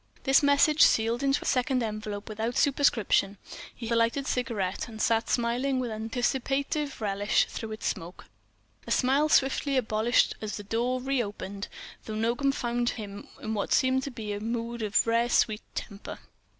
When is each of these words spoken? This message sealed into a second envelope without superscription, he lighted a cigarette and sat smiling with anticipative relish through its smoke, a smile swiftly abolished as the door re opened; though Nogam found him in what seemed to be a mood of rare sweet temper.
This 0.23 0.41
message 0.41 0.81
sealed 0.81 1.21
into 1.21 1.43
a 1.43 1.45
second 1.45 1.83
envelope 1.83 2.27
without 2.27 2.57
superscription, 2.57 3.37
he 3.75 3.87
lighted 3.93 4.25
a 4.25 4.27
cigarette 4.27 4.87
and 4.87 4.99
sat 4.99 5.29
smiling 5.29 5.79
with 5.79 5.91
anticipative 5.91 7.01
relish 7.01 7.45
through 7.45 7.73
its 7.73 7.85
smoke, 7.85 8.25
a 8.87 8.91
smile 8.91 9.29
swiftly 9.29 9.77
abolished 9.77 10.33
as 10.41 10.57
the 10.57 10.63
door 10.63 10.99
re 10.99 11.21
opened; 11.21 11.67
though 12.05 12.15
Nogam 12.15 12.51
found 12.51 12.89
him 12.89 13.27
in 13.43 13.53
what 13.53 13.73
seemed 13.73 14.01
to 14.01 14.09
be 14.09 14.33
a 14.33 14.39
mood 14.39 14.81
of 14.81 15.05
rare 15.05 15.29
sweet 15.29 15.61
temper. 15.75 16.17